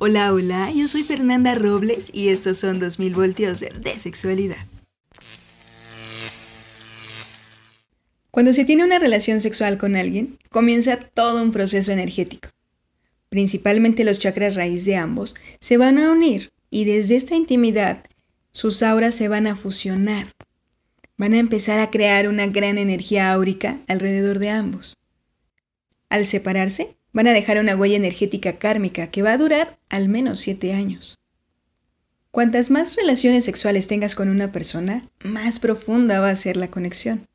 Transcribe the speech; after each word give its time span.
Hola, 0.00 0.32
hola, 0.32 0.70
yo 0.70 0.86
soy 0.86 1.02
Fernanda 1.02 1.56
Robles 1.56 2.10
y 2.12 2.28
estos 2.28 2.56
son 2.58 2.78
2000 2.78 3.14
voltios 3.16 3.58
de 3.58 3.98
sexualidad. 3.98 4.64
Cuando 8.30 8.52
se 8.52 8.64
tiene 8.64 8.84
una 8.84 9.00
relación 9.00 9.40
sexual 9.40 9.76
con 9.76 9.96
alguien, 9.96 10.38
comienza 10.50 10.98
todo 10.98 11.42
un 11.42 11.50
proceso 11.50 11.90
energético. 11.90 12.50
Principalmente 13.28 14.04
los 14.04 14.20
chakras 14.20 14.54
raíz 14.54 14.84
de 14.84 14.94
ambos 14.94 15.34
se 15.58 15.78
van 15.78 15.98
a 15.98 16.12
unir 16.12 16.52
y 16.70 16.84
desde 16.84 17.16
esta 17.16 17.34
intimidad 17.34 18.04
sus 18.52 18.84
auras 18.84 19.16
se 19.16 19.26
van 19.26 19.48
a 19.48 19.56
fusionar. 19.56 20.32
Van 21.16 21.34
a 21.34 21.38
empezar 21.38 21.80
a 21.80 21.90
crear 21.90 22.28
una 22.28 22.46
gran 22.46 22.78
energía 22.78 23.32
áurica 23.32 23.80
alrededor 23.88 24.38
de 24.38 24.50
ambos. 24.50 24.96
Al 26.08 26.24
separarse, 26.24 26.97
van 27.12 27.26
a 27.26 27.32
dejar 27.32 27.58
una 27.58 27.76
huella 27.76 27.96
energética 27.96 28.58
kármica 28.58 29.10
que 29.10 29.22
va 29.22 29.32
a 29.32 29.38
durar 29.38 29.78
al 29.88 30.08
menos 30.08 30.40
siete 30.40 30.72
años. 30.72 31.18
Cuantas 32.30 32.70
más 32.70 32.94
relaciones 32.96 33.44
sexuales 33.44 33.88
tengas 33.88 34.14
con 34.14 34.28
una 34.28 34.52
persona, 34.52 35.08
más 35.24 35.58
profunda 35.58 36.20
va 36.20 36.30
a 36.30 36.36
ser 36.36 36.56
la 36.56 36.70
conexión. 36.70 37.26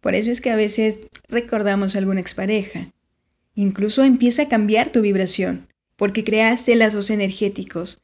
Por 0.00 0.14
eso 0.14 0.30
es 0.30 0.40
que 0.40 0.50
a 0.50 0.56
veces 0.56 0.98
recordamos 1.28 1.94
a 1.94 1.98
alguna 1.98 2.20
expareja. 2.20 2.92
Incluso 3.54 4.02
empieza 4.02 4.42
a 4.42 4.48
cambiar 4.48 4.90
tu 4.90 5.00
vibración, 5.00 5.68
porque 5.96 6.24
creaste 6.24 6.74
lazos 6.74 7.10
energéticos 7.10 8.00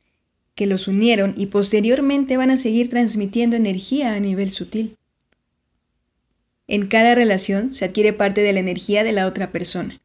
que 0.55 0.67
los 0.67 0.89
unieron 0.89 1.35
y 1.37 1.47
posteriormente 1.47 2.37
van 2.37 2.51
a 2.51 2.57
seguir 2.57 2.89
transmitiendo 2.89 3.57
energía 3.57 4.15
a 4.15 4.21
nivel 4.21 4.51
sutil. 4.51 4.97
En 6.67 6.87
cada 6.87 7.15
relación 7.15 7.73
se 7.73 7.85
adquiere 7.85 8.13
parte 8.13 8.43
de 8.43 8.53
la 8.53 8.61
energía 8.61 9.03
de 9.05 9.13
la 9.13 9.27
otra 9.27 9.53
persona. 9.53 10.01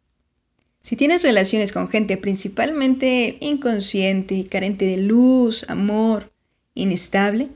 Si 0.83 0.97
tienes 0.97 1.21
relaciones 1.21 1.71
con 1.71 1.87
gente 1.87 2.17
principalmente 2.17 3.37
inconsciente, 3.39 4.45
carente 4.47 4.83
de 4.83 4.97
luz, 4.97 5.63
amor, 5.69 6.33
inestable, 6.73 7.51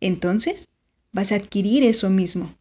entonces 0.00 0.68
vas 1.10 1.32
a 1.32 1.34
adquirir 1.34 1.82
eso 1.82 2.08
mismo. 2.08 2.54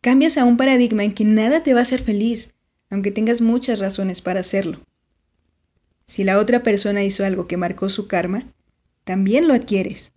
Cambias 0.00 0.38
a 0.38 0.44
un 0.44 0.56
paradigma 0.56 1.02
en 1.02 1.12
que 1.12 1.24
nada 1.24 1.64
te 1.64 1.74
va 1.74 1.80
a 1.80 1.82
hacer 1.82 2.00
feliz, 2.00 2.54
aunque 2.88 3.10
tengas 3.10 3.40
muchas 3.40 3.80
razones 3.80 4.20
para 4.20 4.40
hacerlo. 4.40 4.80
Si 6.06 6.22
la 6.22 6.38
otra 6.38 6.62
persona 6.62 7.02
hizo 7.02 7.24
algo 7.24 7.48
que 7.48 7.56
marcó 7.56 7.88
su 7.88 8.06
karma, 8.06 8.46
también 9.02 9.48
lo 9.48 9.54
adquieres. 9.54 10.12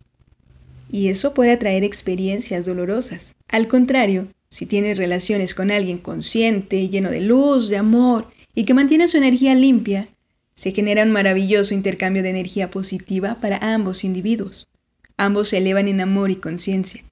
Y 0.92 1.08
eso 1.08 1.34
puede 1.34 1.52
atraer 1.52 1.84
experiencias 1.84 2.68
dolorosas. 2.68 3.36
Al 3.48 3.68
contrario, 3.68 4.28
si 4.52 4.68
tienes 4.68 5.00
relaciones 5.00 5.56
con 5.56 5.72
alguien 5.72 5.98
consciente, 5.98 6.90
lleno 6.90 7.10
de 7.10 7.22
luz, 7.22 7.70
de 7.70 7.78
amor 7.78 8.28
y 8.58 8.66
que 8.66 8.74
mantiene 8.74 9.08
su 9.08 9.18
energía 9.18 9.54
limpia, 9.54 10.08
se 10.56 10.72
genera 10.72 11.04
un 11.04 11.12
maravilloso 11.12 11.76
intercambio 11.76 12.24
de 12.24 12.32
energía 12.32 12.72
positiva 12.72 13.40
para 13.40 13.58
ambos 13.58 14.04
individuos. 14.04 14.68
Ambos 15.16 15.50
se 15.50 15.58
elevan 15.58 15.88
en 15.88 16.02
amor 16.02 16.32
y 16.32 16.38
conciencia. 16.38 17.04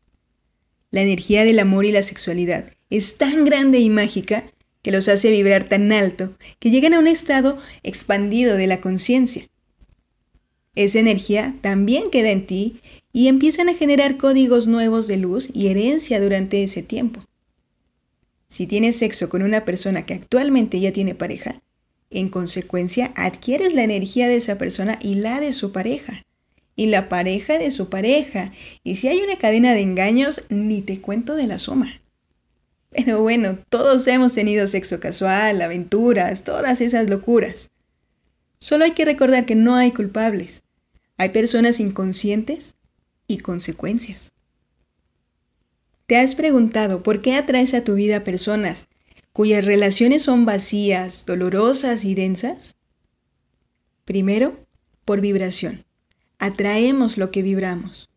La 0.90 1.04
energía 1.04 1.46
del 1.46 1.60
amor 1.60 1.86
y 1.86 1.92
la 1.92 2.02
sexualidad 2.02 2.72
es 2.90 3.20
tan 3.20 3.46
grande 3.46 3.78
y 3.78 3.92
mágica 3.92 4.46
que 4.82 4.90
los 4.90 5.08
hace 5.08 5.30
vibrar 5.30 5.70
tan 5.70 5.92
alto 5.92 6.34
que 6.58 6.72
llegan 6.72 6.96
a 6.96 7.00
un 7.00 7.06
estado 7.06 7.60
expandido 7.84 8.58
de 8.58 8.66
la 8.66 8.82
conciencia. 8.82 9.48
Esa 10.74 10.98
energía 10.98 11.56
también 11.62 12.10
queda 12.10 12.32
en 12.32 12.48
ti 12.48 12.82
y 13.14 13.28
empiezan 13.28 13.70
a 13.70 13.76
generar 13.76 14.18
códigos 14.18 14.66
nuevos 14.66 15.06
de 15.06 15.18
luz 15.18 15.50
y 15.54 15.68
herencia 15.68 16.20
durante 16.20 16.64
ese 16.64 16.82
tiempo. 16.82 17.24
Si 18.56 18.68
tienes 18.68 18.96
sexo 18.96 19.28
con 19.28 19.42
una 19.42 19.66
persona 19.66 20.06
que 20.06 20.14
actualmente 20.14 20.80
ya 20.80 20.94
tiene 20.94 21.14
pareja, 21.14 21.62
en 22.10 22.30
consecuencia 22.30 23.12
adquieres 23.18 23.74
la 23.74 23.84
energía 23.84 24.30
de 24.30 24.38
esa 24.38 24.58
persona 24.58 24.98
y 25.02 25.16
la 25.16 25.42
de 25.42 25.52
su 25.52 25.74
pareja. 25.74 26.24
Y 26.78 26.86
la 26.86 27.10
pareja 27.10 27.58
de 27.58 27.70
su 27.70 27.90
pareja. 27.90 28.54
Y 28.82 28.96
si 28.96 29.10
hay 29.10 29.20
una 29.20 29.38
cadena 29.38 29.74
de 29.74 29.82
engaños, 29.82 30.46
ni 30.48 30.82
te 30.82 31.02
cuento 31.02 31.36
de 31.36 31.48
la 31.48 31.60
suma. 31.60 32.00
Pero 32.92 33.22
bueno, 33.22 33.56
todos 33.68 34.08
hemos 34.08 34.34
tenido 34.34 34.68
sexo 34.68 35.02
casual, 35.02 35.62
aventuras, 35.62 36.46
todas 36.46 36.80
esas 36.80 37.10
locuras. 37.10 37.72
Solo 38.60 38.86
hay 38.86 38.92
que 38.92 39.04
recordar 39.04 39.46
que 39.46 39.56
no 39.56 39.76
hay 39.76 39.92
culpables. 39.92 40.64
Hay 41.18 41.28
personas 41.28 41.82
inconscientes 41.82 42.78
y 43.28 43.40
consecuencias. 43.40 44.32
¿Te 46.08 46.18
has 46.18 46.36
preguntado 46.36 47.02
por 47.02 47.20
qué 47.20 47.34
atraes 47.34 47.74
a 47.74 47.84
tu 47.84 47.96
vida 47.96 48.24
personas 48.24 48.86
cuyas 49.34 49.66
relaciones 49.66 50.22
son 50.22 50.46
vacías, 50.46 51.26
dolorosas 51.26 52.06
y 52.06 52.14
densas? 52.14 52.76
Primero, 54.06 54.56
por 55.04 55.20
vibración. 55.20 55.84
Atraemos 56.38 57.18
lo 57.18 57.32
que 57.32 57.42
vibramos. 57.42 58.10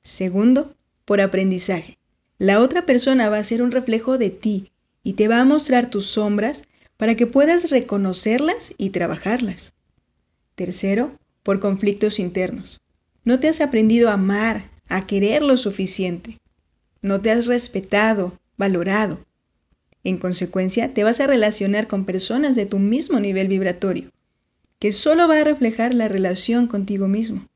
Segundo, 0.00 0.74
por 1.04 1.20
aprendizaje. 1.20 1.98
La 2.38 2.60
otra 2.60 2.84
persona 2.84 3.28
va 3.28 3.38
a 3.38 3.44
ser 3.44 3.62
un 3.62 3.70
reflejo 3.70 4.18
de 4.18 4.30
ti 4.30 4.72
y 5.04 5.12
te 5.12 5.28
va 5.28 5.40
a 5.40 5.44
mostrar 5.44 5.88
tus 5.88 6.06
sombras 6.06 6.64
para 6.96 7.14
que 7.14 7.28
puedas 7.28 7.70
reconocerlas 7.70 8.74
y 8.76 8.90
trabajarlas. 8.90 9.72
Tercero, 10.56 11.12
por 11.44 11.60
conflictos 11.60 12.18
internos. 12.18 12.80
No 13.22 13.38
te 13.38 13.48
has 13.48 13.60
aprendido 13.60 14.10
a 14.10 14.14
amar, 14.14 14.68
a 14.88 15.06
querer 15.06 15.42
lo 15.42 15.56
suficiente 15.56 16.40
no 17.06 17.20
te 17.20 17.30
has 17.30 17.46
respetado, 17.46 18.38
valorado. 18.56 19.24
En 20.04 20.18
consecuencia, 20.18 20.92
te 20.92 21.04
vas 21.04 21.20
a 21.20 21.26
relacionar 21.26 21.86
con 21.86 22.04
personas 22.04 22.56
de 22.56 22.66
tu 22.66 22.78
mismo 22.78 23.20
nivel 23.20 23.48
vibratorio, 23.48 24.10
que 24.78 24.92
solo 24.92 25.26
va 25.28 25.40
a 25.40 25.44
reflejar 25.44 25.94
la 25.94 26.08
relación 26.08 26.66
contigo 26.66 27.08
mismo. 27.08 27.46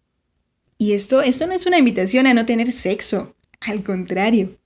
Y 0.78 0.92
esto, 0.92 1.20
esto 1.20 1.46
no 1.46 1.52
es 1.52 1.66
una 1.66 1.78
invitación 1.78 2.26
a 2.26 2.34
no 2.34 2.46
tener 2.46 2.72
sexo, 2.72 3.34
al 3.60 3.82
contrario, 3.82 4.56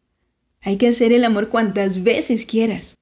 hay 0.60 0.76
que 0.76 0.88
hacer 0.88 1.12
el 1.12 1.24
amor 1.24 1.48
cuantas 1.48 2.02
veces 2.02 2.46
quieras. 2.46 2.96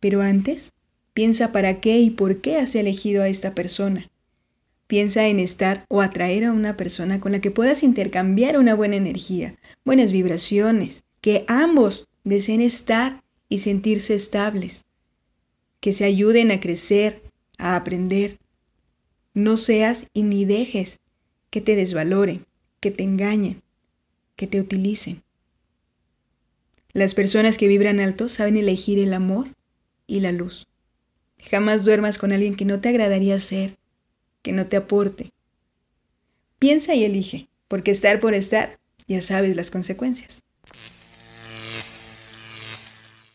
Pero 0.00 0.22
antes, 0.22 0.72
piensa 1.12 1.52
para 1.52 1.80
qué 1.80 1.98
y 1.98 2.10
por 2.10 2.40
qué 2.40 2.56
has 2.58 2.74
elegido 2.74 3.22
a 3.22 3.28
esta 3.28 3.54
persona. 3.54 4.09
Piensa 4.90 5.28
en 5.28 5.38
estar 5.38 5.84
o 5.88 6.00
atraer 6.00 6.44
a 6.44 6.52
una 6.52 6.76
persona 6.76 7.20
con 7.20 7.30
la 7.30 7.40
que 7.40 7.52
puedas 7.52 7.84
intercambiar 7.84 8.58
una 8.58 8.74
buena 8.74 8.96
energía, 8.96 9.54
buenas 9.84 10.10
vibraciones, 10.10 11.04
que 11.20 11.44
ambos 11.46 12.08
deseen 12.24 12.60
estar 12.60 13.22
y 13.48 13.60
sentirse 13.60 14.16
estables, 14.16 14.86
que 15.78 15.92
se 15.92 16.06
ayuden 16.06 16.50
a 16.50 16.58
crecer, 16.58 17.22
a 17.56 17.76
aprender. 17.76 18.40
No 19.32 19.58
seas 19.58 20.06
y 20.12 20.24
ni 20.24 20.44
dejes 20.44 20.98
que 21.50 21.60
te 21.60 21.76
desvaloren, 21.76 22.44
que 22.80 22.90
te 22.90 23.04
engañen, 23.04 23.62
que 24.34 24.48
te 24.48 24.60
utilicen. 24.60 25.22
Las 26.94 27.14
personas 27.14 27.58
que 27.58 27.68
vibran 27.68 28.00
alto 28.00 28.28
saben 28.28 28.56
elegir 28.56 28.98
el 28.98 29.14
amor 29.14 29.54
y 30.08 30.18
la 30.18 30.32
luz. 30.32 30.66
Jamás 31.48 31.84
duermas 31.84 32.18
con 32.18 32.32
alguien 32.32 32.56
que 32.56 32.64
no 32.64 32.80
te 32.80 32.88
agradaría 32.88 33.38
ser 33.38 33.78
que 34.42 34.52
no 34.52 34.66
te 34.66 34.76
aporte. 34.76 35.32
Piensa 36.58 36.94
y 36.94 37.04
elige, 37.04 37.48
porque 37.68 37.90
estar 37.90 38.20
por 38.20 38.34
estar, 38.34 38.78
ya 39.06 39.20
sabes 39.20 39.56
las 39.56 39.70
consecuencias. 39.70 40.42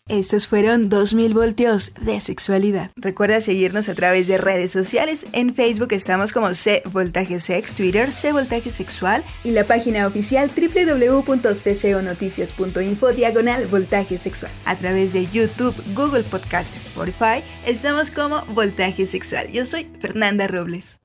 Estos 0.07 0.47
fueron 0.47 0.88
2000 0.88 1.33
voltios 1.33 1.91
de 1.99 2.19
sexualidad. 2.19 2.91
Recuerda 2.95 3.41
seguirnos 3.41 3.89
a 3.89 3.95
través 3.95 4.27
de 4.27 4.38
redes 4.38 4.69
sociales. 4.69 5.25
En 5.31 5.55
Facebook 5.55 5.93
estamos 5.93 6.31
como 6.31 6.53
C 6.53 6.83
Voltaje 6.85 7.39
Sex, 7.39 7.73
Twitter 7.73 8.11
C 8.11 8.31
Voltaje 8.31 8.69
Sexual 8.69 9.23
y 9.44 9.49
la 9.49 9.65
página 9.65 10.05
oficial 10.05 10.51
www.cconoticias.info 10.55 13.13
diagonal 13.13 13.65
Voltaje 13.65 14.19
Sexual. 14.19 14.51
A 14.65 14.75
través 14.75 15.13
de 15.13 15.25
YouTube, 15.25 15.73
Google 15.95 16.21
Podcast, 16.21 16.71
Spotify, 16.75 17.44
estamos 17.65 18.11
como 18.11 18.45
Voltaje 18.53 19.07
Sexual. 19.07 19.51
Yo 19.51 19.65
soy 19.65 19.88
Fernanda 19.99 20.47
Robles. 20.47 20.99